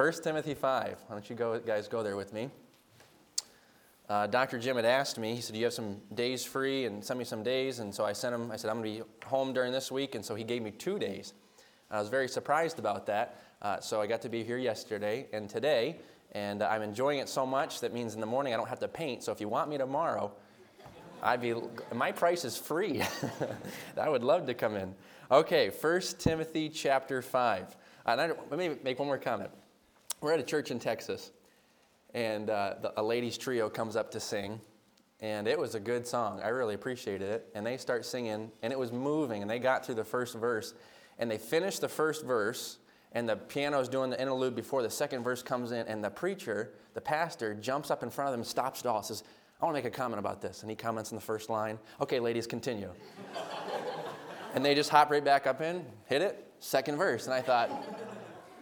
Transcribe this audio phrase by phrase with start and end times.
[0.00, 0.96] 1 Timothy 5.
[1.08, 2.48] Why don't you go, guys go there with me?
[4.08, 4.58] Uh, Dr.
[4.58, 6.86] Jim had asked me, he said, Do you have some days free?
[6.86, 7.80] And send me some days.
[7.80, 10.14] And so I sent him, I said, I'm going to be home during this week.
[10.14, 11.34] And so he gave me two days.
[11.90, 13.42] I was very surprised about that.
[13.60, 15.96] Uh, so I got to be here yesterday and today.
[16.32, 18.88] And I'm enjoying it so much that means in the morning I don't have to
[18.88, 19.22] paint.
[19.22, 20.32] So if you want me tomorrow,
[21.22, 21.52] I'd be,
[21.94, 23.02] my price is free.
[24.00, 24.94] I would love to come in.
[25.30, 27.76] Okay, 1 Timothy chapter 5.
[28.06, 29.50] Uh, I, let me make one more comment.
[30.20, 31.30] We're at a church in Texas,
[32.12, 34.60] and uh, the, a ladies' trio comes up to sing,
[35.20, 36.42] and it was a good song.
[36.44, 37.48] I really appreciated it.
[37.54, 40.74] And they start singing, and it was moving, and they got through the first verse,
[41.18, 42.76] and they finished the first verse,
[43.12, 46.74] and the piano's doing the interlude before the second verse comes in, and the preacher,
[46.92, 49.24] the pastor, jumps up in front of them stops it all, says,
[49.62, 50.60] I want to make a comment about this.
[50.60, 51.78] And he comments in the first line.
[51.98, 52.90] Okay, ladies, continue.
[54.54, 57.24] and they just hop right back up in, hit it, second verse.
[57.24, 57.70] And I thought,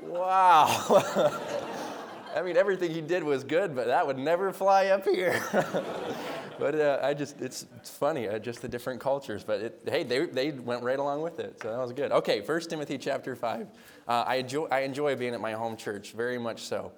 [0.03, 1.33] wow.
[2.37, 5.43] I mean, everything he did was good, but that would never fly up here.
[6.59, 9.43] but uh, I just, it's, it's funny, uh, just the different cultures.
[9.43, 12.13] But it, hey, they, they went right along with it, so that was good.
[12.13, 13.67] Okay, 1 Timothy chapter 5.
[14.07, 16.93] Uh, I, enjoy, I enjoy being at my home church, very much so.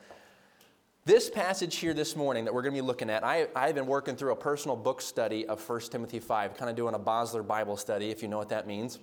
[1.06, 3.86] This passage here this morning that we're going to be looking at, I, I've been
[3.86, 7.46] working through a personal book study of 1 Timothy 5, kind of doing a Bosler
[7.46, 8.98] Bible study, if you know what that means,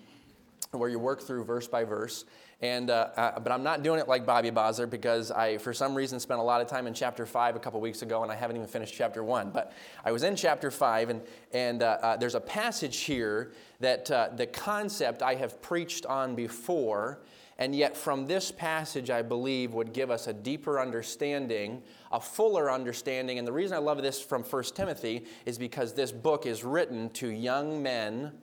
[0.71, 2.25] where you work through verse by verse.
[2.61, 5.93] And, uh, uh, but I'm not doing it like Bobby Bosler because I, for some
[5.93, 8.35] reason, spent a lot of time in chapter 5 a couple weeks ago and I
[8.35, 9.51] haven't even finished chapter 1.
[9.51, 11.21] But I was in chapter 5, and,
[11.53, 16.35] and uh, uh there's a passage here that uh, the concept I have preached on
[16.35, 17.21] before
[17.59, 21.81] and yet, from this passage, I believe would give us a deeper understanding,
[22.11, 23.39] a fuller understanding.
[23.39, 27.09] And the reason I love this from 1 Timothy is because this book is written
[27.11, 28.33] to young men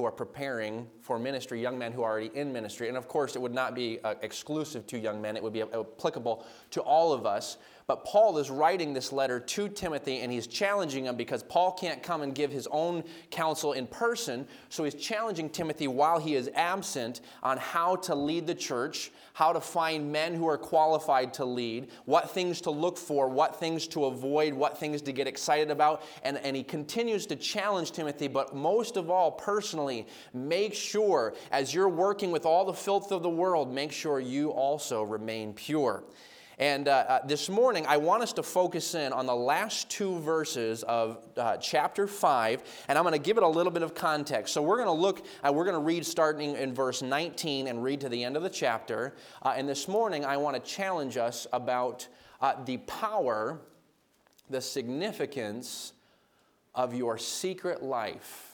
[0.00, 2.88] who are preparing for ministry, young men who are already in ministry.
[2.88, 5.60] And of course, it would not be uh, exclusive to young men, it would be
[5.60, 7.58] applicable to all of us.
[7.90, 12.04] But Paul is writing this letter to Timothy and he's challenging him because Paul can't
[12.04, 14.46] come and give his own counsel in person.
[14.68, 19.52] So he's challenging Timothy while he is absent on how to lead the church, how
[19.52, 23.88] to find men who are qualified to lead, what things to look for, what things
[23.88, 26.04] to avoid, what things to get excited about.
[26.22, 31.74] And, and he continues to challenge Timothy, but most of all, personally, make sure as
[31.74, 36.04] you're working with all the filth of the world, make sure you also remain pure.
[36.60, 40.18] And uh, uh, this morning, I want us to focus in on the last two
[40.18, 43.94] verses of uh, chapter 5, and I'm going to give it a little bit of
[43.94, 44.52] context.
[44.52, 47.82] So we're going to look, uh, we're going to read starting in verse 19 and
[47.82, 49.14] read to the end of the chapter.
[49.40, 52.06] Uh, and this morning, I want to challenge us about
[52.42, 53.58] uh, the power,
[54.50, 55.94] the significance
[56.74, 58.52] of your secret life.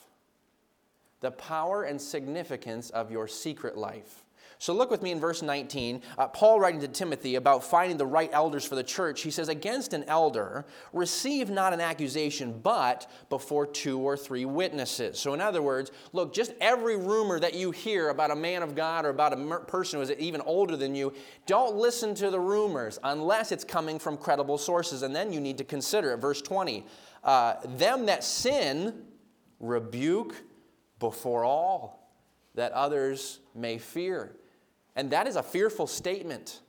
[1.19, 4.23] The power and significance of your secret life.
[4.59, 6.01] So look with me in verse 19.
[6.17, 9.21] Uh, Paul writing to Timothy about finding the right elders for the church.
[9.21, 15.19] He says, Against an elder, receive not an accusation, but before two or three witnesses.
[15.19, 18.73] So, in other words, look, just every rumor that you hear about a man of
[18.73, 21.13] God or about a person who is even older than you,
[21.45, 25.03] don't listen to the rumors unless it's coming from credible sources.
[25.03, 26.17] And then you need to consider it.
[26.17, 26.83] Verse 20
[27.23, 29.03] uh, Them that sin,
[29.59, 30.35] rebuke
[30.99, 32.11] before all,
[32.55, 34.35] that others may fear.
[34.97, 36.59] And that is a fearful statement.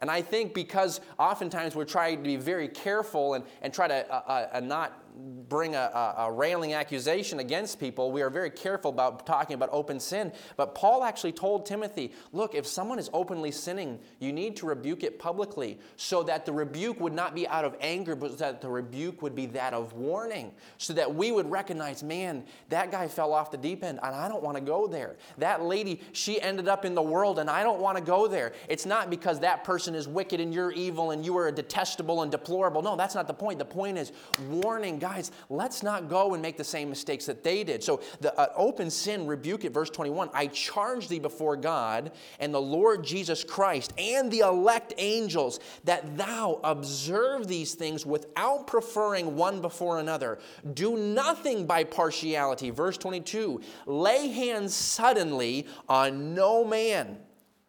[0.00, 4.10] And I think because oftentimes we're trying to be very careful and, and try to
[4.10, 5.02] uh, uh, not
[5.48, 9.68] bring a, a, a, railing accusation against people, we are very careful about talking about
[9.72, 10.32] open sin.
[10.56, 15.02] But Paul actually told Timothy, look, if someone is openly sinning, you need to rebuke
[15.02, 18.68] it publicly so that the rebuke would not be out of anger, but that the
[18.68, 23.32] rebuke would be that of warning, so that we would recognize, man, that guy fell
[23.32, 25.16] off the deep end, and I don't want to go there.
[25.38, 28.52] That lady, she ended up in the world, and I don't want to go there.
[28.68, 32.30] It's not because that person is wicked and you're evil and you are detestable and
[32.30, 32.82] deplorable.
[32.82, 33.58] No, that's not the point.
[33.58, 34.12] The point is
[34.48, 37.82] warning guys, let's not go and make the same mistakes that they did.
[37.82, 40.30] So the uh, open sin, rebuke it, verse 21.
[40.34, 46.16] I charge thee before God and the Lord Jesus Christ and the elect angels that
[46.16, 50.40] thou observe these things without preferring one before another.
[50.74, 52.70] Do nothing by partiality.
[52.70, 53.60] Verse 22.
[53.86, 57.18] Lay hands suddenly on no man,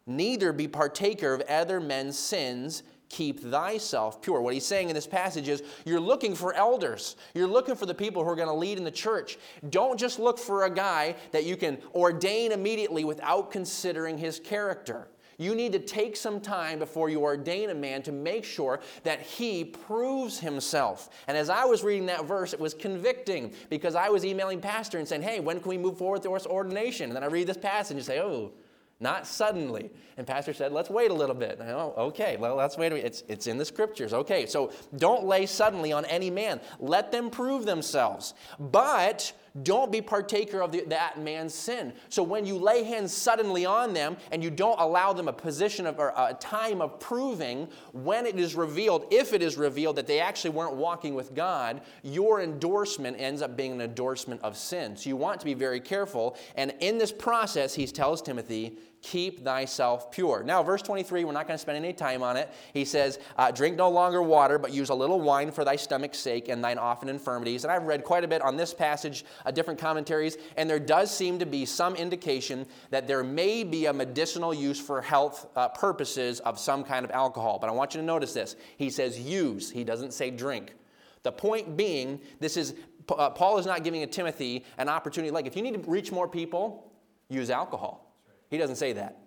[0.06, 4.40] neither be partaker of other men's sins keep thyself pure.
[4.40, 7.16] What he's saying in this passage is you're looking for elders.
[7.34, 9.38] You're looking for the people who are going to lead in the church.
[9.70, 15.08] Don't just look for a guy that you can ordain immediately without considering his character.
[15.40, 19.20] You need to take some time before you ordain a man to make sure that
[19.20, 21.10] he proves himself.
[21.28, 24.98] And as I was reading that verse, it was convicting because I was emailing pastor
[24.98, 27.10] and saying, hey, when can we move forward with this ordination?
[27.10, 28.50] And then I read this passage and say, oh,
[29.00, 29.90] not suddenly.
[30.16, 31.60] And Pastor said, let's wait a little bit.
[31.60, 33.06] Oh, okay, well, let's wait a minute.
[33.06, 34.12] It's, it's in the scriptures.
[34.12, 36.60] Okay, so don't lay suddenly on any man.
[36.80, 38.34] Let them prove themselves.
[38.58, 41.92] But don't be partaker of the, that man's sin.
[42.08, 45.86] So when you lay hands suddenly on them and you don't allow them a position
[45.86, 50.06] of or a time of proving when it is revealed, if it is revealed that
[50.06, 54.96] they actually weren't walking with God, your endorsement ends up being an endorsement of sin.
[54.96, 56.36] So you want to be very careful.
[56.56, 60.42] And in this process, he tells Timothy, keep thyself pure.
[60.42, 62.50] Now, verse 23, we're not going to spend any time on it.
[62.72, 66.18] He says, uh, Drink no longer water, but use a little wine for thy stomach's
[66.18, 67.64] sake and thine often infirmities.
[67.64, 71.14] And I've read quite a bit on this passage, uh, different commentaries, and there does
[71.14, 75.68] seem to be some indication that there may be a medicinal use for health uh,
[75.68, 77.58] purposes of some kind of alcohol.
[77.60, 78.56] But I want you to notice this.
[78.76, 80.74] He says use, he doesn't say drink.
[81.22, 82.74] The point being, this is
[83.10, 85.30] uh, Paul is not giving Timothy an opportunity.
[85.30, 86.92] Like, if you need to reach more people,
[87.28, 88.07] use alcohol.
[88.50, 89.18] He doesn't say that.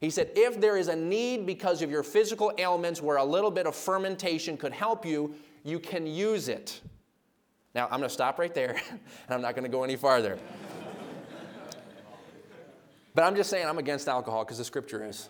[0.00, 3.50] He said, if there is a need because of your physical ailments where a little
[3.50, 5.34] bit of fermentation could help you,
[5.64, 6.80] you can use it.
[7.74, 9.00] Now, I'm going to stop right there, and
[9.30, 10.38] I'm not going to go any farther.
[13.14, 15.28] but I'm just saying I'm against alcohol because the scripture is.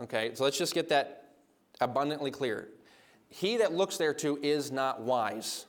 [0.00, 1.32] Okay, so let's just get that
[1.80, 2.68] abundantly clear.
[3.28, 5.66] He that looks thereto is not wise.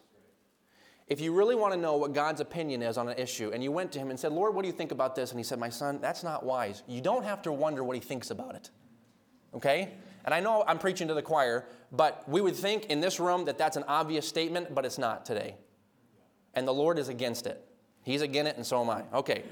[1.09, 3.71] If you really want to know what God's opinion is on an issue, and you
[3.71, 5.31] went to him and said, Lord, what do you think about this?
[5.31, 6.83] And he said, My son, that's not wise.
[6.87, 8.69] You don't have to wonder what he thinks about it.
[9.55, 9.93] Okay?
[10.23, 13.45] And I know I'm preaching to the choir, but we would think in this room
[13.45, 15.55] that that's an obvious statement, but it's not today.
[16.53, 17.65] And the Lord is against it.
[18.03, 19.03] He's against it, and so am I.
[19.13, 19.43] Okay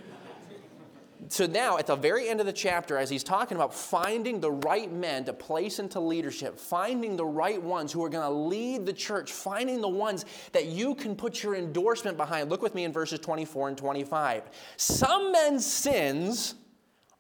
[1.29, 4.51] so now at the very end of the chapter as he's talking about finding the
[4.51, 8.85] right men to place into leadership finding the right ones who are going to lead
[8.85, 12.83] the church finding the ones that you can put your endorsement behind look with me
[12.83, 14.44] in verses 24 and 25
[14.77, 16.56] some men's sins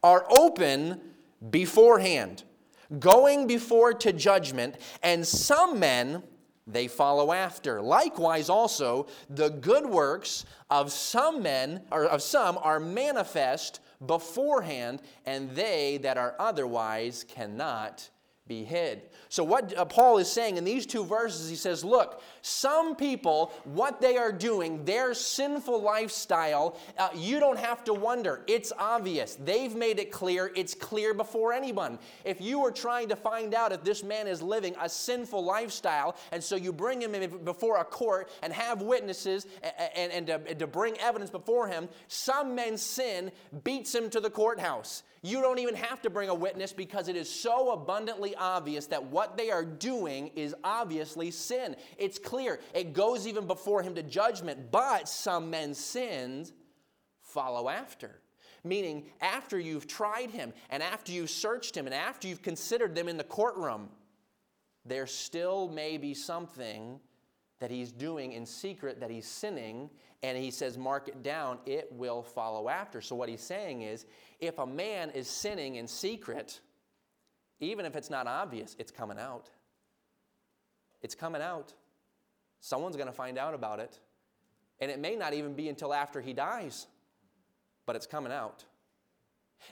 [0.03, 0.99] are open
[1.49, 2.43] beforehand
[2.99, 6.23] going before to judgment and some men
[6.67, 7.81] they follow after.
[7.81, 15.51] Likewise, also, the good works of some men, or of some, are manifest, beforehand, and
[15.51, 18.09] they that are otherwise cannot
[18.47, 19.01] be hid.
[19.29, 23.51] So, what uh, Paul is saying in these two verses, he says, Look, some people,
[23.65, 28.43] what they are doing, their sinful lifestyle, uh, you don't have to wonder.
[28.47, 29.35] It's obvious.
[29.35, 30.51] They've made it clear.
[30.55, 31.99] It's clear before anyone.
[32.23, 36.15] If you were trying to find out if this man is living a sinful lifestyle,
[36.31, 37.13] and so you bring him
[37.43, 41.89] before a court and have witnesses and, and, and, to, to bring evidence before him,
[42.07, 43.31] some men's sin
[43.63, 45.03] beats him to the courthouse.
[45.23, 49.03] You don't even have to bring a witness because it is so abundantly obvious that
[49.03, 51.75] what they are doing is obviously sin.
[51.97, 52.36] It's clear.
[52.73, 56.53] It goes even before him to judgment, but some men's sins
[57.21, 58.19] follow after.
[58.63, 63.07] Meaning, after you've tried him, and after you've searched him, and after you've considered them
[63.07, 63.89] in the courtroom,
[64.85, 66.99] there still may be something
[67.59, 69.89] that he's doing in secret, that he's sinning,
[70.23, 73.01] and he says, mark it down, it will follow after.
[73.01, 74.05] So, what he's saying is,
[74.39, 76.59] if a man is sinning in secret,
[77.59, 79.49] even if it's not obvious, it's coming out.
[81.01, 81.73] It's coming out.
[82.59, 83.99] Someone's going to find out about it.
[84.79, 86.87] And it may not even be until after he dies,
[87.85, 88.63] but it's coming out.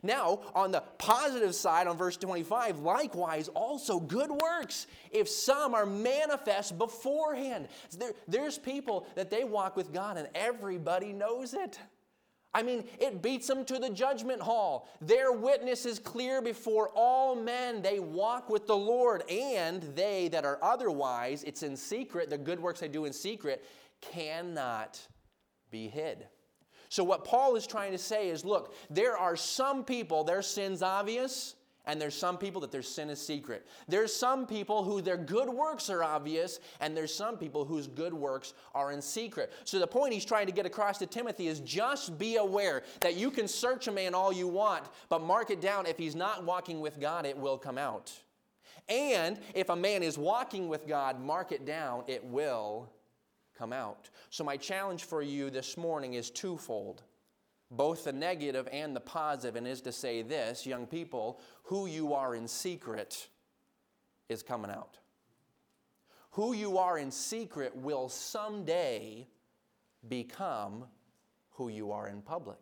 [0.03, 5.85] Now, on the positive side, on verse 25, likewise, also good works, if some are
[5.85, 7.67] manifest beforehand.
[7.97, 11.79] There, there's people that they walk with God and everybody knows it.
[12.55, 14.87] I mean, it beats them to the judgment hall.
[15.01, 17.81] Their witness is clear before all men.
[17.81, 22.61] They walk with the Lord, and they that are otherwise, it's in secret, the good
[22.61, 23.65] works they do in secret,
[23.99, 25.05] cannot
[25.69, 26.27] be hid.
[26.87, 30.81] So, what Paul is trying to say is look, there are some people, their sin's
[30.81, 31.54] obvious,
[31.87, 33.67] and there's some people that their sin is secret.
[33.87, 38.13] There's some people who their good works are obvious, and there's some people whose good
[38.13, 39.53] works are in secret.
[39.63, 43.15] So the point he's trying to get across to Timothy is just be aware that
[43.15, 45.85] you can search a man all you want, but mark it down.
[45.85, 48.11] If he's not walking with God, it will come out.
[48.87, 52.91] And if a man is walking with God, mark it down, it will
[53.57, 54.09] come out.
[54.29, 57.01] So my challenge for you this morning is twofold
[57.71, 62.13] both the negative and the positive, and is to say this young people, who you
[62.13, 63.27] are in secret
[64.29, 64.97] is coming out.
[66.31, 69.27] Who you are in secret will someday
[70.07, 70.85] become
[71.51, 72.59] who you are in public.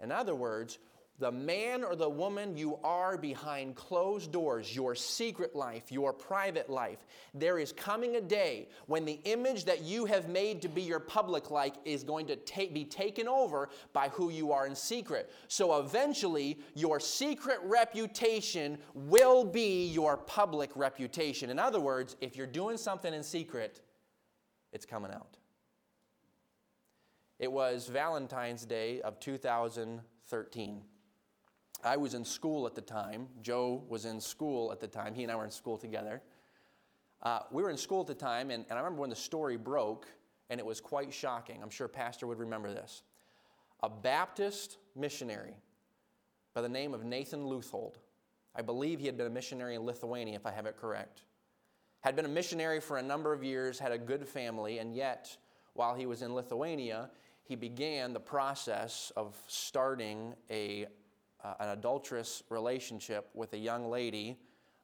[0.00, 0.78] In other words,
[1.18, 6.70] the man or the woman you are behind closed doors, your secret life, your private
[6.70, 6.98] life,
[7.34, 11.00] there is coming a day when the image that you have made to be your
[11.00, 15.30] public life is going to take, be taken over by who you are in secret.
[15.48, 21.50] So eventually, your secret reputation will be your public reputation.
[21.50, 23.80] In other words, if you're doing something in secret,
[24.72, 25.36] it's coming out.
[27.40, 30.82] It was Valentine's Day of 2013.
[31.84, 33.28] I was in school at the time.
[33.42, 35.14] Joe was in school at the time.
[35.14, 36.22] He and I were in school together.
[37.22, 39.56] Uh, we were in school at the time, and, and I remember when the story
[39.56, 40.06] broke,
[40.50, 41.62] and it was quite shocking.
[41.62, 43.02] I'm sure Pastor would remember this.
[43.82, 45.54] A Baptist missionary
[46.54, 47.94] by the name of Nathan Leuthold,
[48.54, 51.22] I believe he had been a missionary in Lithuania, if I have it correct,
[52.00, 55.36] had been a missionary for a number of years, had a good family, and yet,
[55.74, 57.10] while he was in Lithuania,
[57.44, 60.86] he began the process of starting a
[61.44, 64.38] uh, an adulterous relationship with a young lady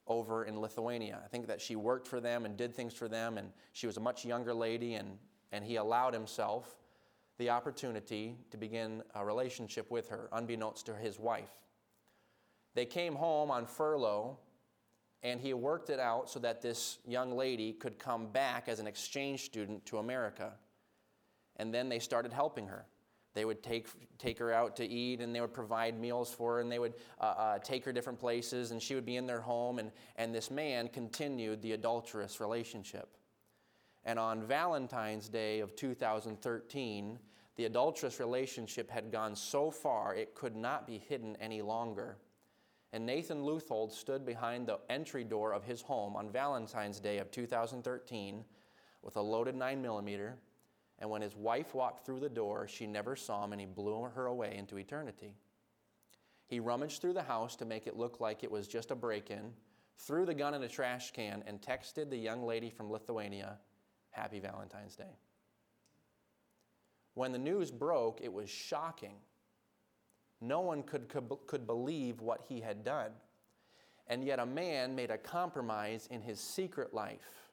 [0.07, 1.19] over in Lithuania.
[1.23, 3.97] I think that she worked for them and did things for them, and she was
[3.97, 5.17] a much younger lady, and,
[5.51, 6.77] and he allowed himself
[7.37, 11.51] the opportunity to begin a relationship with her, unbeknownst to his wife.
[12.75, 14.37] They came home on furlough,
[15.23, 18.87] and he worked it out so that this young lady could come back as an
[18.87, 20.53] exchange student to America.
[21.57, 22.85] And then they started helping her.
[23.35, 23.87] They would take,
[24.17, 26.93] take her out to eat and they would provide meals for her and they would
[27.19, 29.77] uh, uh, take her different places and she would be in their home.
[29.77, 33.09] And, and this man continued the adulterous relationship.
[34.05, 37.19] And on Valentine's Day of 2013,
[37.57, 42.17] the adulterous relationship had gone so far it could not be hidden any longer.
[42.93, 47.31] And Nathan Leuthold stood behind the entry door of his home on Valentine's Day of
[47.31, 48.45] 2013
[49.01, 50.37] with a loaded 9 millimeter
[50.99, 54.03] and when his wife walked through the door, she never saw him and he blew
[54.03, 55.35] her away into eternity.
[56.47, 59.29] He rummaged through the house to make it look like it was just a break
[59.29, 59.51] in,
[59.97, 63.57] threw the gun in a trash can, and texted the young lady from Lithuania,
[64.11, 65.17] Happy Valentine's Day.
[67.15, 69.15] When the news broke, it was shocking.
[70.41, 73.11] No one could, could, could believe what he had done.
[74.07, 77.44] And yet, a man made a compromise in his secret life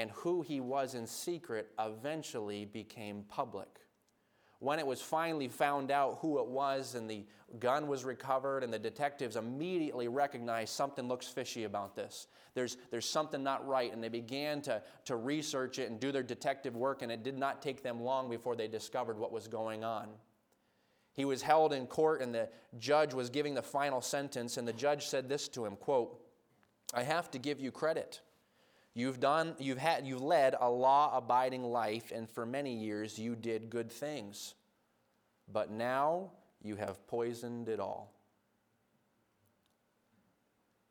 [0.00, 3.68] and who he was in secret eventually became public.
[4.58, 7.26] When it was finally found out who it was and the
[7.58, 12.28] gun was recovered, and the detectives immediately recognized something looks fishy about this.
[12.54, 16.22] There's, there's something not right, and they began to, to research it and do their
[16.22, 19.84] detective work, and it did not take them long before they discovered what was going
[19.84, 20.08] on.
[21.12, 24.72] He was held in court, and the judge was giving the final sentence, and the
[24.72, 26.22] judge said this to him quote,
[26.94, 28.20] I have to give you credit.
[28.94, 33.70] You've done you've had you've led a law-abiding life and for many years you did
[33.70, 34.54] good things.
[35.52, 36.30] But now
[36.62, 38.12] you have poisoned it all.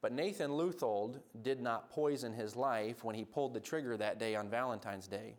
[0.02, 4.36] But Nathan Leuthold did not poison his life when he pulled the trigger that day
[4.36, 5.36] on Valentine's Day.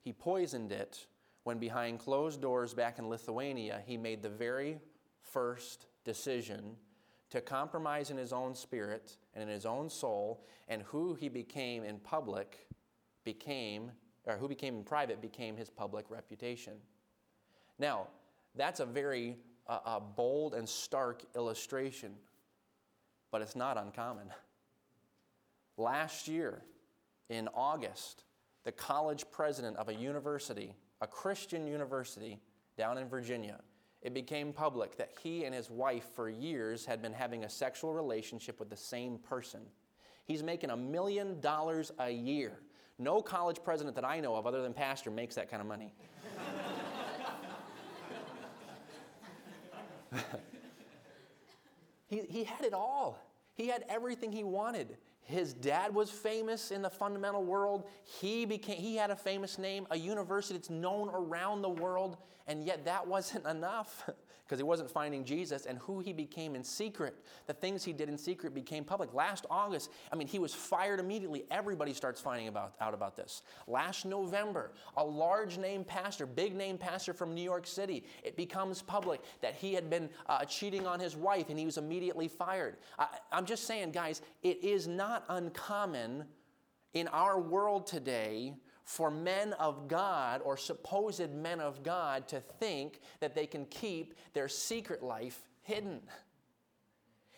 [0.00, 1.06] He poisoned it
[1.44, 4.80] when, behind closed doors back in Lithuania, he made the very
[5.20, 6.76] first decision
[7.30, 11.84] to compromise in his own spirit and in his own soul, and who he became
[11.84, 12.66] in public
[13.24, 13.92] became,
[14.26, 16.74] or who became in private became his public reputation.
[17.78, 18.08] Now,
[18.56, 19.36] that's a very
[19.68, 22.14] uh, a bold and stark illustration,
[23.30, 24.28] but it's not uncommon.
[25.76, 26.62] Last year,
[27.28, 28.24] in August,
[28.64, 32.40] the college president of a university, a Christian university
[32.76, 33.60] down in Virginia,
[34.02, 37.92] it became public that he and his wife for years had been having a sexual
[37.92, 39.60] relationship with the same person.
[40.24, 42.60] He's making a million dollars a year.
[42.98, 45.94] No college president that I know of, other than pastor, makes that kind of money.
[52.08, 53.18] he, he had it all.
[53.54, 54.96] He had everything he wanted.
[55.22, 57.84] His dad was famous in the fundamental world.
[58.04, 62.16] He, became, he had a famous name, a university that's known around the world,
[62.48, 64.08] and yet that wasn't enough
[64.44, 67.14] because he wasn't finding Jesus and who he became in secret.
[67.46, 69.12] The things he did in secret became public.
[69.12, 71.44] Last August, I mean, he was fired immediately.
[71.50, 73.42] Everybody starts finding about, out about this.
[73.66, 78.80] Last November, a large name pastor, big name pastor from New York City, it becomes
[78.80, 82.78] public that he had been uh, cheating on his wife and he was immediately fired.
[82.98, 86.24] I, I'm just saying, guys, it is not not uncommon
[86.92, 88.54] in our world today
[88.88, 94.14] for men of God or supposed men of God to think that they can keep
[94.32, 96.00] their secret life hidden.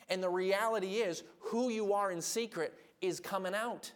[0.09, 3.91] And the reality is, who you are in secret is coming out.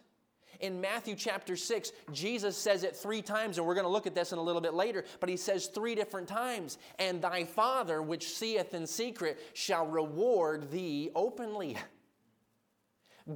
[0.59, 4.15] In Matthew chapter 6, Jesus says it three times, and we're going to look at
[4.15, 8.01] this in a little bit later, but he says three different times, and thy Father,
[8.01, 11.77] which seeth in secret, shall reward thee openly.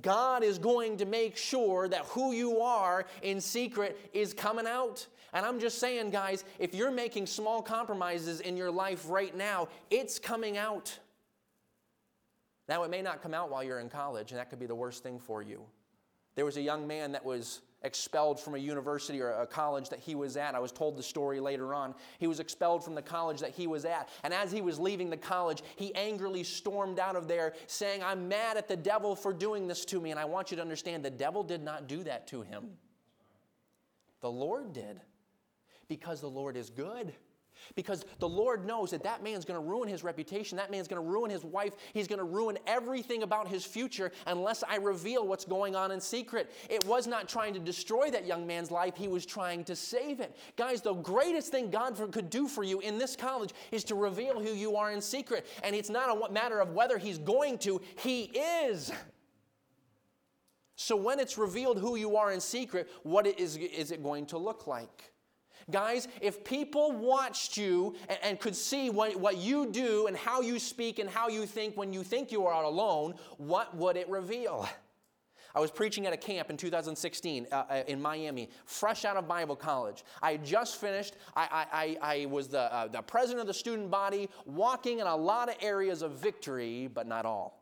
[0.01, 5.07] God is going to make sure that who you are in secret is coming out.
[5.33, 9.67] And I'm just saying, guys, if you're making small compromises in your life right now,
[9.89, 10.97] it's coming out.
[12.67, 14.75] Now, it may not come out while you're in college, and that could be the
[14.75, 15.63] worst thing for you.
[16.35, 19.99] There was a young man that was expelled from a university or a college that
[19.99, 20.55] he was at.
[20.55, 21.95] I was told the story later on.
[22.19, 24.09] He was expelled from the college that he was at.
[24.23, 28.27] And as he was leaving the college, he angrily stormed out of there saying, I'm
[28.27, 30.11] mad at the devil for doing this to me.
[30.11, 32.71] And I want you to understand the devil did not do that to him,
[34.21, 34.99] the Lord did
[35.87, 37.13] because the Lord is good.
[37.75, 41.01] Because the Lord knows that that man's going to ruin his reputation, that man's going
[41.01, 45.27] to ruin his wife, he's going to ruin everything about his future unless I reveal
[45.27, 46.51] what's going on in secret.
[46.69, 50.19] It was not trying to destroy that young man's life, he was trying to save
[50.19, 50.35] it.
[50.55, 54.39] Guys, the greatest thing God could do for you in this college is to reveal
[54.39, 55.45] who you are in secret.
[55.63, 58.91] And it's not a matter of whether he's going to, he is.
[60.75, 64.37] So when it's revealed who you are in secret, what is, is it going to
[64.37, 65.11] look like?
[65.69, 70.41] Guys, if people watched you and, and, could see what, what you do and how
[70.41, 74.09] you speak and how you think when you think you are alone, what would it
[74.09, 74.67] reveal?
[75.55, 79.27] I was preaching at a camp in 2016 uh, uh, in Miami, fresh out of
[79.27, 80.03] Bible college.
[80.21, 81.15] I had just finished.
[81.35, 85.15] I, I, I was the, uh, the president of the student body, walking in a
[85.15, 87.58] lot of areas of victory, but not all.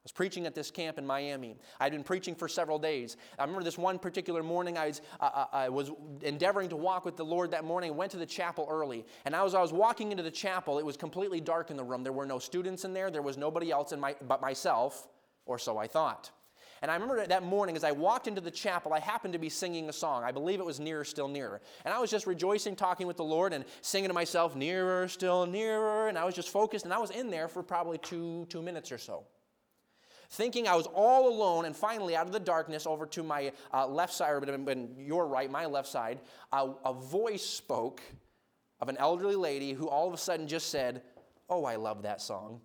[0.00, 1.58] I was preaching at this camp in Miami.
[1.78, 3.18] I'd been preaching for several days.
[3.38, 5.90] I remember this one particular morning, I was, uh, I was
[6.22, 7.94] endeavoring to walk with the Lord that morning.
[7.94, 9.04] Went to the chapel early.
[9.26, 12.02] And as I was walking into the chapel, it was completely dark in the room.
[12.02, 15.06] There were no students in there, there was nobody else in my, but myself,
[15.44, 16.30] or so I thought.
[16.80, 19.50] And I remember that morning as I walked into the chapel, I happened to be
[19.50, 20.24] singing a song.
[20.24, 21.60] I believe it was Nearer, Still Nearer.
[21.84, 25.44] And I was just rejoicing, talking with the Lord, and singing to myself, Nearer, Still
[25.44, 26.08] Nearer.
[26.08, 28.90] And I was just focused, and I was in there for probably two, two minutes
[28.90, 29.24] or so
[30.30, 33.86] thinking I was all alone, and finally, out of the darkness, over to my uh,
[33.86, 36.20] left side, or been your right, my left side,
[36.52, 38.00] uh, a voice spoke
[38.80, 41.02] of an elderly lady who all of a sudden just said,
[41.48, 42.60] Oh, I love that song.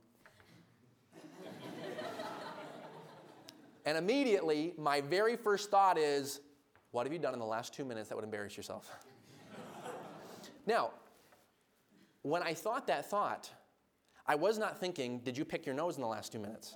[3.86, 6.42] and immediately, my very first thought is,
[6.92, 8.90] What have you done in the last two minutes that would embarrass yourself?
[10.68, 10.92] now,
[12.22, 13.50] when I thought that thought,
[14.28, 16.76] I was not thinking, Did you pick your nose in the last two minutes?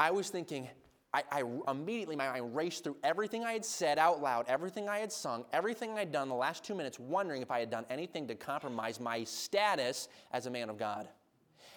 [0.00, 0.66] I was thinking,
[1.12, 4.98] I, I, immediately my mind raced through everything I had said out loud, everything I
[4.98, 8.26] had sung, everything I'd done the last two minutes, wondering if I had done anything
[8.28, 11.06] to compromise my status as a man of God.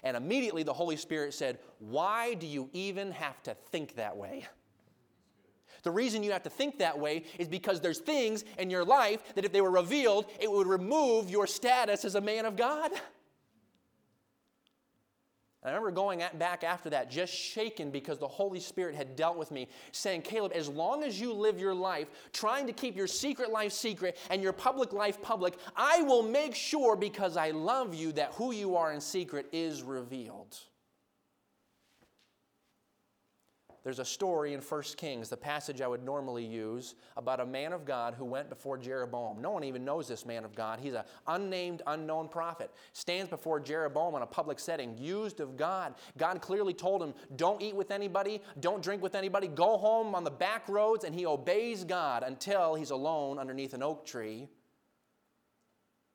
[0.04, 4.48] And immediately the Holy Spirit said, Why do you even have to think that way?
[5.84, 9.36] The reason you have to think that way is because there's things in your life
[9.36, 12.92] that if they were revealed, it would remove your status as a man of God.
[15.63, 19.38] And I remember going back after that, just shaken because the Holy Spirit had dealt
[19.38, 23.08] with me, saying, Caleb, as long as you live your life trying to keep your
[23.08, 27.95] secret life secret and your public life public, I will make sure because I love
[27.95, 30.58] you that who you are in secret is revealed.
[33.84, 37.74] There's a story in 1 Kings, the passage I would normally use, about a man
[37.74, 39.41] of God who went before Jeroboam.
[39.41, 40.80] No one even knows this man of God.
[40.80, 42.72] He's an unnamed, unknown prophet.
[42.93, 45.96] Stands before Jeroboam in a public setting, used of God.
[46.17, 50.24] God clearly told him, Don't eat with anybody, don't drink with anybody, go home on
[50.24, 54.48] the back roads, and he obeys God until he's alone underneath an oak tree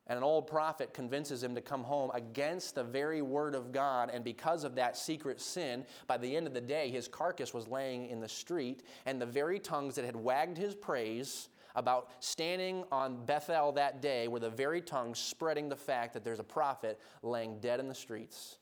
[0.09, 4.11] and an old prophet convinces him to come home against the very word of God.
[4.13, 7.69] And because of that secret sin, by the end of the day, his carcass was
[7.69, 12.85] laying in the street, and the very tongues that had wagged his praise about standing
[12.91, 16.99] on Bethel that day were the very tongues spreading the fact that there's a prophet
[17.23, 18.59] laying dead in the streets.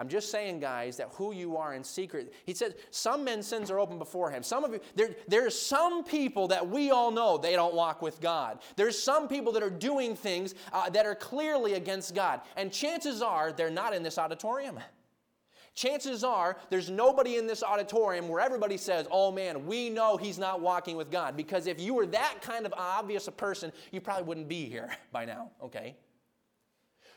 [0.00, 2.32] I'm just saying, guys, that who you are in secret.
[2.46, 4.44] He says some men's sins are open before him.
[4.44, 8.20] Some of you, there, there's some people that we all know they don't walk with
[8.20, 8.60] God.
[8.76, 12.42] There's some people that are doing things uh, that are clearly against God.
[12.56, 14.78] And chances are they're not in this auditorium.
[15.74, 20.38] Chances are there's nobody in this auditorium where everybody says, oh man, we know he's
[20.38, 21.36] not walking with God.
[21.36, 24.90] Because if you were that kind of obvious a person, you probably wouldn't be here
[25.12, 25.96] by now, okay?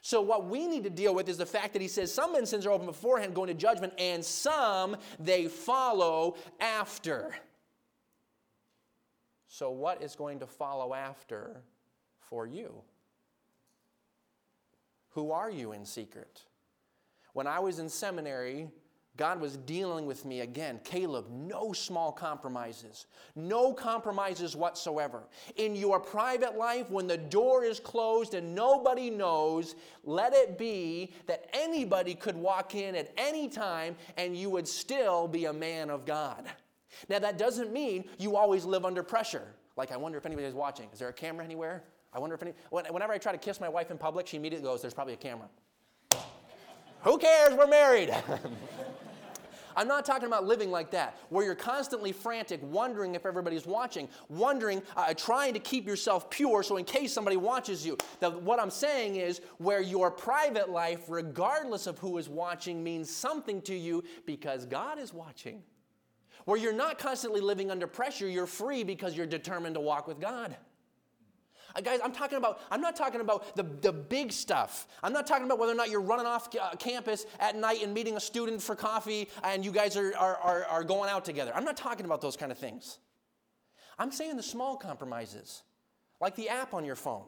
[0.04, 2.50] So, what we need to deal with is the fact that he says some men's
[2.50, 7.36] sins are open beforehand, going to judgment, and some they follow after.
[9.48, 11.62] So, what is going to follow after
[12.20, 12.74] for you?
[15.10, 16.42] Who are you in secret?
[17.34, 18.70] When I was in seminary,
[19.22, 20.80] God was dealing with me again.
[20.84, 23.06] Caleb, no small compromises,
[23.36, 25.22] no compromises whatsoever.
[25.58, 31.14] In your private life, when the door is closed and nobody knows, let it be
[31.28, 35.92] that anybody could walk in at any time and you would still be a man
[35.92, 36.46] of God.
[37.08, 39.46] Now, that doesn't mean you always live under pressure.
[39.78, 40.88] Like, I wonder if anybody's watching.
[40.94, 41.84] Is there a camera anywhere?
[42.12, 42.54] I wonder if any.
[42.72, 45.18] Whenever I try to kiss my wife in public, she immediately goes, There's probably a
[45.18, 45.48] camera.
[47.04, 47.54] Who cares?
[47.54, 48.12] We're married.
[49.76, 54.08] I'm not talking about living like that, where you're constantly frantic, wondering if everybody's watching,
[54.30, 57.98] wondering, uh, trying to keep yourself pure so in case somebody watches you.
[58.20, 63.62] What I'm saying is where your private life, regardless of who is watching, means something
[63.64, 65.64] to you because God is watching.
[66.46, 70.20] Where you're not constantly living under pressure, you're free because you're determined to walk with
[70.20, 70.56] God.
[71.76, 74.88] Uh, guys, I'm talking about, I'm not talking about the, the big stuff.
[75.04, 77.94] I'm not talking about whether or not you're running off uh, campus at night and
[77.94, 81.52] meeting a student for coffee and you guys are, are, are, are going out together.
[81.56, 83.00] I'm not talking about those kind of things.
[83.98, 85.64] I'm saying the small compromises,
[86.20, 87.26] like the app on your phone.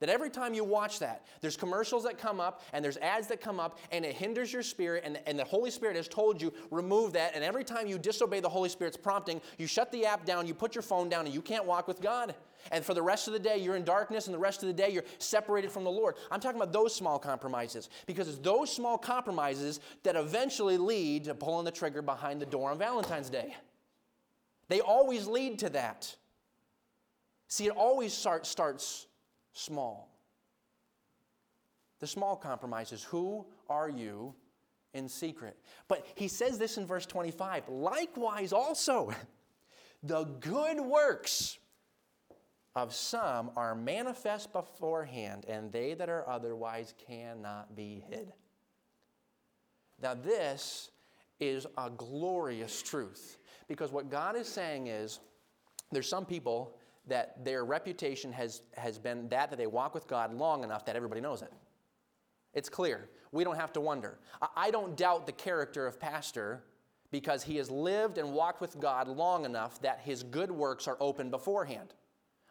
[0.00, 3.40] That every time you watch that, there's commercials that come up and there's ads that
[3.40, 6.52] come up and it hinders your spirit, and, and the Holy Spirit has told you,
[6.70, 7.34] remove that.
[7.34, 10.52] And every time you disobey the Holy Spirit's prompting, you shut the app down, you
[10.52, 12.34] put your phone down, and you can't walk with God.
[12.70, 14.72] And for the rest of the day, you're in darkness, and the rest of the
[14.72, 16.16] day, you're separated from the Lord.
[16.30, 21.34] I'm talking about those small compromises because it's those small compromises that eventually lead to
[21.34, 23.54] pulling the trigger behind the door on Valentine's Day.
[24.68, 26.14] They always lead to that.
[27.48, 29.06] See, it always start, starts
[29.52, 30.10] small.
[32.00, 34.34] The small compromises who are you
[34.94, 35.56] in secret?
[35.88, 39.12] But he says this in verse 25 likewise, also,
[40.02, 41.58] the good works
[42.76, 48.32] of some are manifest beforehand, and they that are otherwise cannot be hid.
[50.00, 50.90] Now, this
[51.40, 55.20] is a glorious truth because what God is saying is
[55.90, 60.34] there's some people that their reputation has, has been that, that they walk with God
[60.34, 61.52] long enough that everybody knows it.
[62.52, 63.08] It's clear.
[63.32, 64.18] We don't have to wonder.
[64.54, 66.64] I don't doubt the character of Pastor
[67.10, 70.96] because he has lived and walked with God long enough that his good works are
[71.00, 71.94] open beforehand.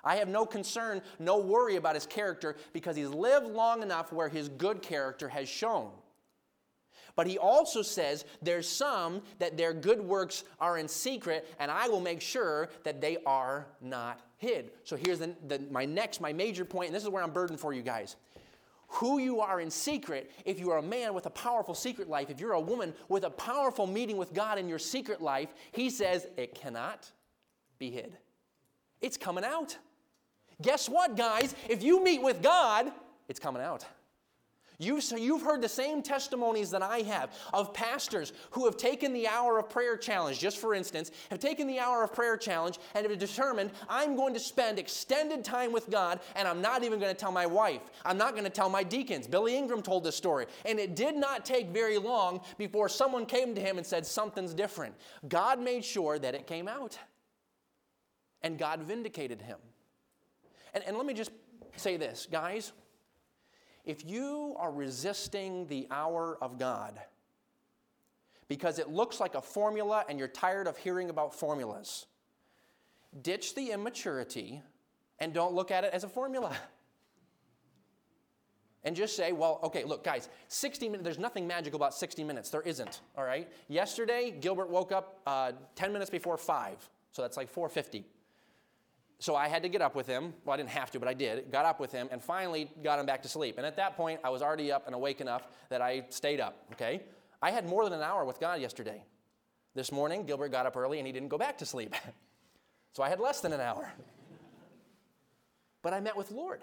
[0.05, 4.29] I have no concern, no worry about his character because he's lived long enough where
[4.29, 5.89] his good character has shown.
[7.15, 11.87] But he also says there's some that their good works are in secret, and I
[11.87, 14.71] will make sure that they are not hid.
[14.83, 17.59] So here's the, the, my next, my major point, and this is where I'm burdened
[17.59, 18.17] for you guys.
[18.87, 22.29] Who you are in secret, if you are a man with a powerful secret life,
[22.29, 25.89] if you're a woman with a powerful meeting with God in your secret life, he
[25.89, 27.09] says it cannot
[27.79, 28.17] be hid.
[29.01, 29.77] It's coming out.
[30.61, 31.55] Guess what, guys?
[31.69, 32.91] If you meet with God,
[33.27, 33.85] it's coming out.
[34.77, 39.13] You, so you've heard the same testimonies that I have of pastors who have taken
[39.13, 42.77] the hour of prayer challenge, just for instance, have taken the hour of prayer challenge
[42.93, 46.99] and have determined I'm going to spend extended time with God and I'm not even
[46.99, 47.81] going to tell my wife.
[48.03, 49.27] I'm not going to tell my deacons.
[49.27, 50.45] Billy Ingram told this story.
[50.65, 54.53] And it did not take very long before someone came to him and said, Something's
[54.53, 54.93] different.
[55.29, 56.97] God made sure that it came out.
[58.41, 59.57] And God vindicated him.
[60.75, 61.31] And, and let me just
[61.77, 62.73] say this, guys.
[63.85, 66.99] If you are resisting the hour of God
[68.47, 72.07] because it looks like a formula and you're tired of hearing about formulas,
[73.21, 74.61] ditch the immaturity
[75.19, 76.55] and don't look at it as a formula.
[78.83, 82.51] And just say, well, okay, look, guys, 60 minutes, there's nothing magical about 60 minutes.
[82.51, 83.51] There isn't, all right?
[83.67, 88.05] Yesterday, Gilbert woke up uh, 10 minutes before 5, so that's like 450.
[89.19, 90.33] So I had to get up with him.
[90.43, 91.51] Well, I didn't have to, but I did.
[91.51, 93.57] Got up with him and finally got him back to sleep.
[93.57, 96.65] And at that point, I was already up and awake enough that I stayed up,
[96.73, 97.01] okay?
[97.41, 99.03] I had more than an hour with God yesterday.
[99.73, 101.95] This morning, Gilbert got up early and he didn't go back to sleep.
[102.93, 103.91] so I had less than an hour.
[105.81, 106.61] but I met with Lord.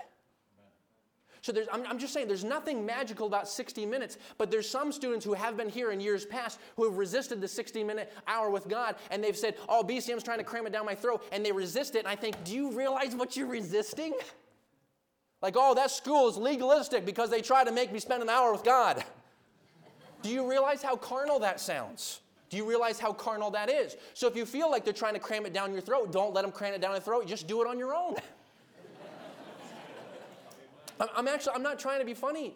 [1.42, 5.24] So I'm, I'm, just saying, there's nothing magical about 60 minutes, but there's some students
[5.24, 8.68] who have been here in years past who have resisted the 60 minute hour with
[8.68, 11.50] God, and they've said, Oh, BCM's trying to cram it down my throat, and they
[11.50, 12.00] resist it.
[12.00, 14.14] And I think, Do you realize what you're resisting?
[15.42, 18.52] Like, oh, that school is legalistic because they try to make me spend an hour
[18.52, 19.04] with God.
[20.22, 22.20] Do you realize how carnal that sounds?
[22.48, 23.96] Do you realize how carnal that is?
[24.14, 26.42] So if you feel like they're trying to cram it down your throat, don't let
[26.42, 27.26] them cram it down your throat.
[27.26, 28.14] Just do it on your own.
[31.00, 32.54] I'm actually, I'm not trying to be funny.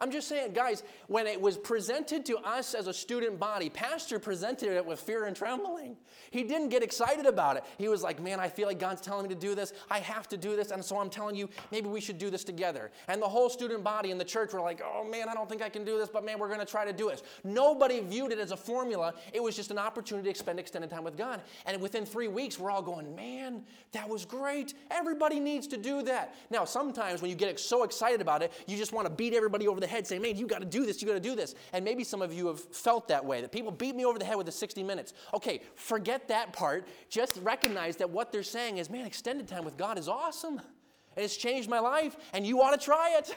[0.00, 4.18] I'm just saying, guys, when it was presented to us as a student body, Pastor
[4.18, 5.96] presented it with fear and trembling.
[6.30, 7.64] He didn't get excited about it.
[7.78, 9.72] He was like, Man, I feel like God's telling me to do this.
[9.90, 10.70] I have to do this.
[10.70, 12.90] And so I'm telling you, maybe we should do this together.
[13.08, 15.62] And the whole student body in the church were like, Oh, man, I don't think
[15.62, 17.22] I can do this, but man, we're going to try to do it.
[17.44, 19.14] Nobody viewed it as a formula.
[19.32, 21.40] It was just an opportunity to spend extended time with God.
[21.64, 24.74] And within three weeks, we're all going, Man, that was great.
[24.90, 26.34] Everybody needs to do that.
[26.50, 29.68] Now, sometimes when you get so excited about it, you just want to beat everybody
[29.68, 31.54] over the head saying, man, you got to do this, you got to do this.
[31.72, 34.24] And maybe some of you have felt that way, that people beat me over the
[34.24, 35.12] head with the 60 minutes.
[35.34, 36.86] Okay, forget that part.
[37.08, 40.60] Just recognize that what they're saying is, man, extended time with God is awesome.
[41.16, 43.34] And it's changed my life, and you ought to try it.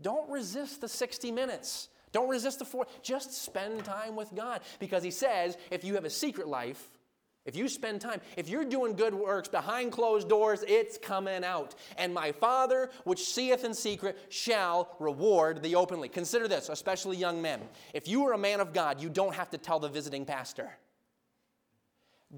[0.00, 1.88] Don't resist the 60 minutes.
[2.12, 2.86] Don't resist the four.
[3.02, 4.62] Just spend time with God.
[4.78, 6.97] Because He says, if you have a secret life,
[7.48, 11.74] if you spend time, if you're doing good works behind closed doors, it's coming out.
[11.96, 16.10] And my Father, which seeth in secret, shall reward the openly.
[16.10, 17.62] Consider this, especially young men.
[17.94, 20.70] If you are a man of God, you don't have to tell the visiting pastor.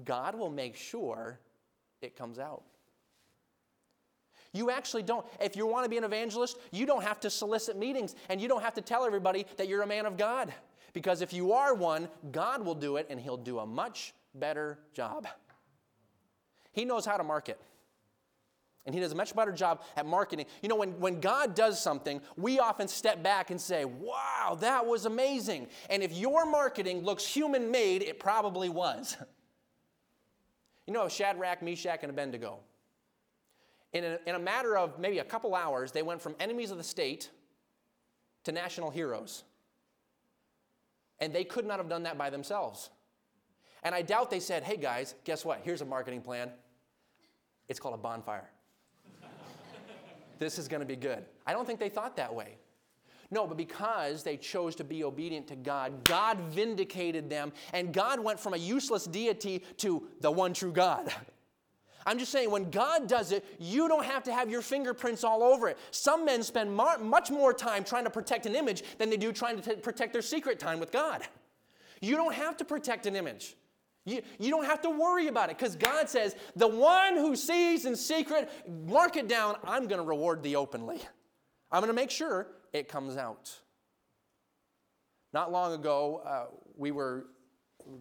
[0.05, 1.41] God will make sure
[2.01, 2.63] it comes out.
[4.53, 5.25] You actually don't.
[5.41, 8.47] If you want to be an evangelist, you don't have to solicit meetings and you
[8.47, 10.53] don't have to tell everybody that you're a man of God.
[10.93, 14.79] Because if you are one, God will do it and He'll do a much better
[14.93, 15.27] job.
[16.71, 17.59] He knows how to market.
[18.85, 20.47] And he does a much better job at marketing.
[20.63, 24.85] You know, when, when God does something, we often step back and say, wow, that
[24.85, 25.67] was amazing.
[25.89, 29.17] And if your marketing looks human made, it probably was.
[30.87, 32.59] you know, Shadrach, Meshach, and Abednego.
[33.93, 36.77] In a, in a matter of maybe a couple hours, they went from enemies of
[36.77, 37.29] the state
[38.45, 39.43] to national heroes.
[41.19, 42.89] And they could not have done that by themselves.
[43.83, 45.61] And I doubt they said, hey guys, guess what?
[45.63, 46.51] Here's a marketing plan.
[47.67, 48.49] It's called a bonfire.
[50.39, 51.25] this is going to be good.
[51.47, 52.57] I don't think they thought that way.
[53.33, 58.19] No, but because they chose to be obedient to God, God vindicated them, and God
[58.19, 61.11] went from a useless deity to the one true God.
[62.05, 65.43] I'm just saying, when God does it, you don't have to have your fingerprints all
[65.43, 65.77] over it.
[65.91, 69.31] Some men spend mar- much more time trying to protect an image than they do
[69.31, 71.21] trying to t- protect their secret time with God.
[72.01, 73.55] You don't have to protect an image.
[74.05, 77.85] You, you don't have to worry about it because God says, the one who sees
[77.85, 80.99] in secret, mark it down, I'm going to reward thee openly.
[81.71, 83.51] I'm going to make sure it comes out.
[85.33, 87.27] Not long ago, uh, we were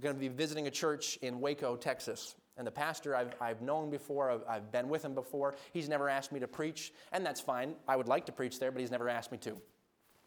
[0.01, 2.35] going to be visiting a church in Waco, Texas.
[2.57, 5.55] And the pastor I've, I've known before, I've, I've been with him before.
[5.73, 7.75] He's never asked me to preach, and that's fine.
[7.87, 9.57] I would like to preach there, but he's never asked me to.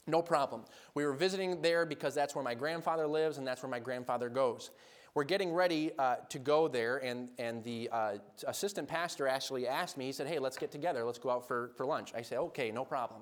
[0.08, 0.64] No problem.
[0.96, 4.30] We were visiting there because that's where my grandfather lives and that's where my grandfather
[4.30, 4.72] goes.
[5.16, 8.14] We're getting ready uh, to go there, and, and the uh,
[8.48, 11.72] assistant pastor actually asked me, he said, Hey, let's get together, let's go out for,
[11.78, 12.14] for lunch.
[12.16, 13.22] I said, Okay, no problem.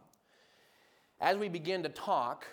[1.20, 2.46] As we begin to talk,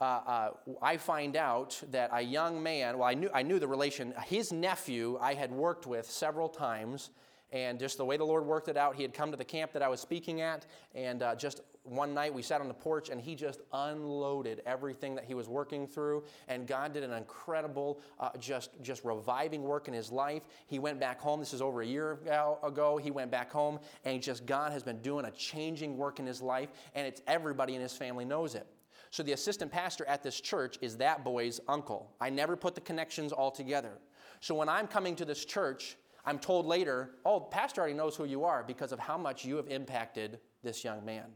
[0.00, 3.66] uh, uh, I find out that a young man, well, I knew, I knew the
[3.66, 7.10] relation, his nephew I had worked with several times,
[7.54, 9.72] and just the way the Lord worked it out, he had come to the camp
[9.72, 13.10] that I was speaking at, and uh, just one night we sat on the porch
[13.10, 18.00] and he just unloaded everything that he was working through and god did an incredible
[18.18, 20.44] uh, just just reviving work in his life.
[20.66, 22.18] He went back home this is over a year
[22.62, 26.26] ago he went back home and just god has been doing a changing work in
[26.26, 28.66] his life and it's everybody in his family knows it.
[29.10, 32.10] So the assistant pastor at this church is that boy's uncle.
[32.20, 33.92] I never put the connections all together.
[34.40, 38.24] So when i'm coming to this church i'm told later oh pastor already knows who
[38.24, 41.26] you are because of how much you have impacted this young man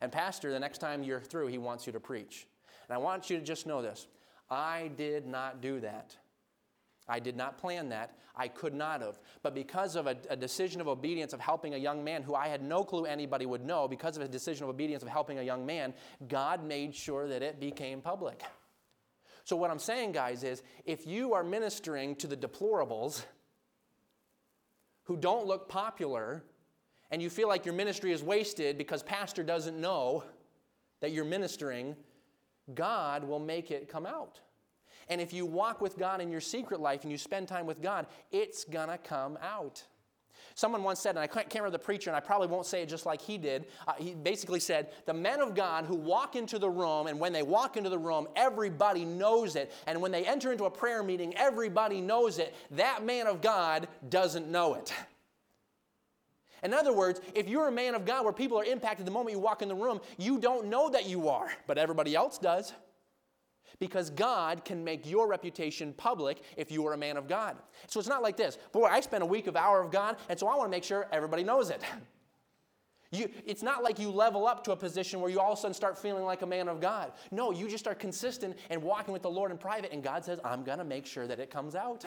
[0.00, 2.46] and, Pastor, the next time you're through, he wants you to preach.
[2.88, 4.06] And I want you to just know this
[4.48, 6.16] I did not do that.
[7.08, 8.16] I did not plan that.
[8.36, 9.18] I could not have.
[9.42, 12.46] But because of a, a, decision of obedience of helping a young man who I
[12.46, 15.42] had no clue anybody would know, because of a decision of obedience of helping a
[15.42, 15.92] young man,
[16.28, 18.42] God made sure that it became public.
[19.42, 23.24] So, what I'm saying, guys, is if you are ministering to the deplorables
[25.10, 26.40] who don't look popular,
[27.10, 30.22] and you feel like your ministry is wasted because pastor doesn't know
[31.00, 31.96] that you're ministering,
[32.76, 34.38] God will make it come out.
[35.08, 37.82] And if you walk with God in your secret life and you spend time with
[37.82, 39.82] God, it's gonna come out.
[40.60, 42.88] Someone once said, and I can't remember the preacher, and I probably won't say it
[42.90, 43.64] just like he did.
[43.88, 47.32] Uh, he basically said, The men of God who walk into the room, and when
[47.32, 49.72] they walk into the room, everybody knows it.
[49.86, 52.54] And when they enter into a prayer meeting, everybody knows it.
[52.72, 54.92] That man of God doesn't know it.
[56.62, 59.34] In other words, if you're a man of God where people are impacted the moment
[59.34, 62.74] you walk in the room, you don't know that you are, but everybody else does.
[63.78, 67.56] Because God can make your reputation public if you are a man of God.
[67.86, 68.58] So it's not like this.
[68.72, 70.84] Boy, I spent a week of hour of God, and so I want to make
[70.84, 71.82] sure everybody knows it.
[73.12, 75.60] You, it's not like you level up to a position where you all of a
[75.60, 77.10] sudden start feeling like a man of God.
[77.32, 80.38] No, you just are consistent and walking with the Lord in private, and God says,
[80.44, 82.04] I'm going to make sure that it comes out.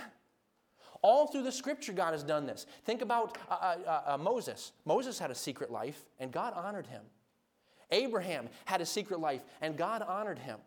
[1.02, 2.66] All through the scripture, God has done this.
[2.86, 4.72] Think about uh, uh, uh, uh Moses.
[4.86, 7.02] Moses had a secret life, and God honored him.
[7.92, 10.60] Abraham had a secret life, and God honored him.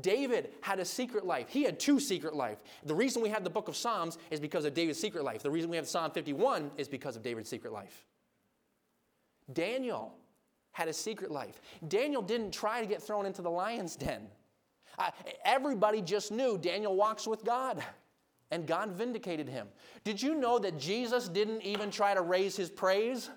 [0.00, 1.48] David had a secret life.
[1.48, 2.58] He had two secret life.
[2.84, 5.42] The reason we have the book of Psalms is because of David's secret life.
[5.42, 8.04] The reason we have Psalm 51 is because of David's secret life.
[9.52, 10.14] Daniel
[10.72, 11.60] had a secret life.
[11.88, 14.28] Daniel didn't try to get thrown into the lion's den.
[14.98, 15.10] Uh,
[15.44, 17.82] everybody just knew Daniel walks with God,
[18.50, 19.68] and God vindicated him.
[20.04, 23.30] Did you know that Jesus didn't even try to raise his praise?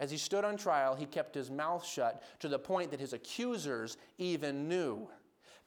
[0.00, 3.12] As he stood on trial, he kept his mouth shut to the point that his
[3.12, 5.08] accusers even knew.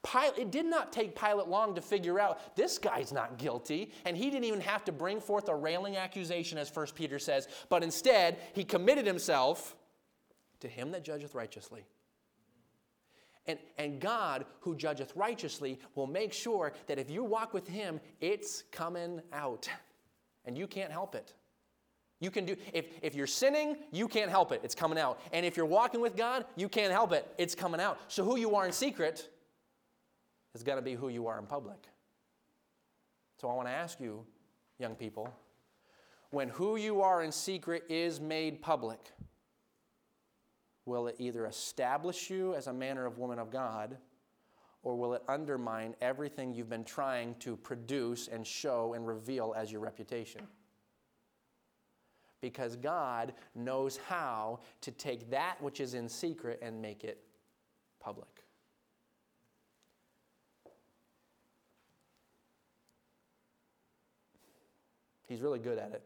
[0.03, 4.17] Pilate, it did not take Pilate long to figure out this guy's not guilty, and
[4.17, 7.83] he didn't even have to bring forth a railing accusation, as 1 Peter says, but
[7.83, 9.77] instead he committed himself
[10.59, 11.85] to him that judgeth righteously.
[13.45, 17.99] And, and God, who judgeth righteously, will make sure that if you walk with him,
[18.19, 19.69] it's coming out.
[20.45, 21.33] And you can't help it.
[22.23, 24.61] You can do, if, if you're sinning, you can't help it.
[24.63, 25.19] It's coming out.
[25.33, 27.27] And if you're walking with God, you can't help it.
[27.37, 27.99] It's coming out.
[28.07, 29.29] So who you are in secret
[30.55, 31.89] is going to be who you are in public.
[33.41, 34.23] So I want to ask you,
[34.79, 35.33] young people,
[36.31, 39.01] when who you are in secret is made public,
[40.85, 43.97] will it either establish you as a manner of woman of God,
[44.81, 49.73] or will it undermine everything you've been trying to produce and show and reveal as
[49.73, 50.47] your reputation?
[52.43, 57.23] Because God knows how to take that which is in secret and make it
[58.01, 58.27] public.
[65.25, 66.03] He's really good at it.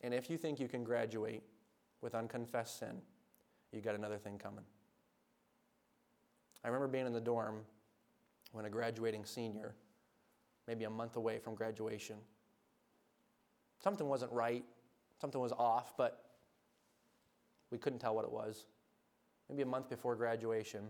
[0.00, 1.44] And if you think you can graduate
[2.00, 3.00] with unconfessed sin,
[3.70, 4.64] you got another thing coming.
[6.64, 7.60] I remember being in the dorm
[8.50, 9.76] when a graduating senior,
[10.66, 12.16] maybe a month away from graduation,
[13.82, 14.64] something wasn't right,
[15.20, 16.24] something was off, but
[17.70, 18.66] we couldn't tell what it was.
[19.48, 20.88] Maybe a month before graduation,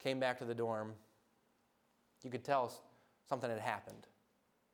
[0.00, 0.92] came back to the dorm.
[2.22, 2.72] You could tell
[3.28, 4.06] something had happened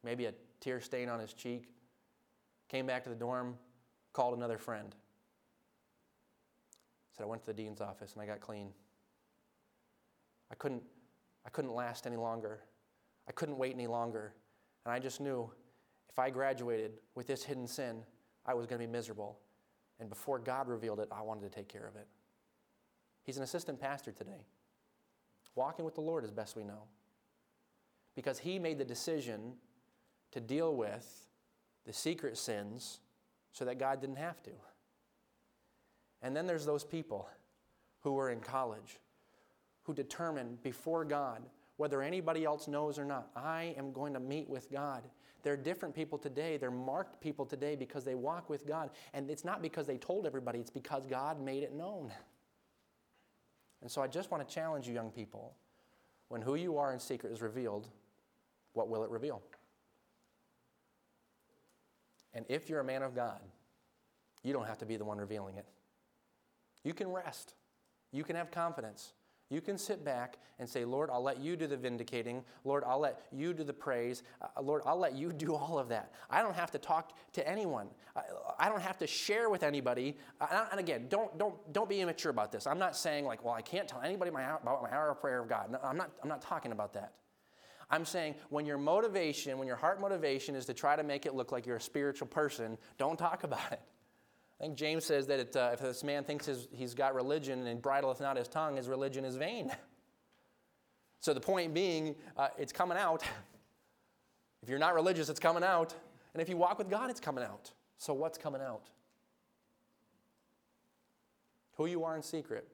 [0.05, 1.71] maybe a tear stain on his cheek,
[2.69, 3.57] came back to the dorm,
[4.13, 4.95] called another friend.
[7.17, 8.69] Said, I went to the dean's office and I got clean.
[10.51, 10.83] I couldn't,
[11.47, 12.61] I couldn't last any longer.
[13.29, 14.35] I couldn't wait any longer.
[14.85, 15.51] And I just knew
[16.11, 18.03] if I graduated with this hidden sin,
[18.47, 19.39] I was going to be miserable.
[20.01, 22.07] And before God revealed it, I wanted to take care of it.
[23.23, 24.47] He's an assistant pastor today,
[25.55, 26.83] walking with the Lord as best we know.
[28.15, 29.55] Because he made the decision
[30.33, 31.27] to deal with
[31.87, 33.01] the secret sins
[33.53, 34.51] so that God didn't have to.
[36.23, 37.29] And then there's those people
[38.01, 38.99] who were in college
[39.85, 41.43] who determined before God,
[41.77, 45.05] whether anybody else knows or not, I am going to meet with God.
[45.45, 46.57] They're different people today.
[46.57, 48.91] They're marked people today because they walk with God.
[49.13, 52.11] And it's not because they told everybody, it's because God made it known.
[53.83, 55.55] And so I just want to challenge you, young people
[56.29, 57.89] when who you are in secret is revealed,
[58.73, 59.43] what will it reveal?
[62.33, 63.39] And if you're a man of God,
[64.43, 65.67] you don't have to be the one revealing it.
[66.83, 67.55] You can rest.
[68.11, 69.13] You can have confidence.
[69.51, 72.43] You can sit back and say, Lord, I'll let you do the vindicating.
[72.65, 74.23] Lord, I'll let you do the praise.
[74.41, 76.13] Uh, Lord, I'll let you do all of that.
[76.31, 77.89] I don't have to talk to anyone.
[78.17, 78.23] I,
[78.59, 80.17] I don't have to share with anybody.
[80.41, 82.67] Uh, and again, don't, don't, don't be immature about this.
[82.67, 85.41] I'm not saying, like, well, I can't tell anybody my, about my hour of prayer
[85.41, 85.71] of God.
[85.71, 87.13] No, I'm, not, I'm not talking about that.
[87.91, 91.35] I'm saying when your motivation, when your heart motivation is to try to make it
[91.35, 93.81] look like you're a spiritual person, don't talk about it.
[94.65, 97.83] Think James says that it, uh, if this man thinks his, he's got religion and
[97.83, 99.71] bridleth not his tongue, his religion is vain.
[101.21, 103.23] so the point being, uh, it's coming out.
[104.63, 105.95] If you're not religious, it's coming out.
[106.33, 107.73] And if you walk with God, it's coming out.
[107.99, 108.89] So what's coming out?
[111.77, 112.67] Who you are in secret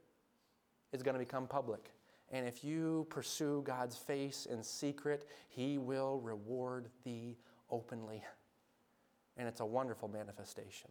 [0.92, 1.90] is going to become public.
[2.30, 7.36] And if you pursue God's face in secret, He will reward thee
[7.68, 8.22] openly.
[9.36, 10.90] And it's a wonderful manifestation.